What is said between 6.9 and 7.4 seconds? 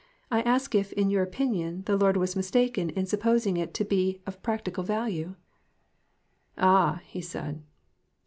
he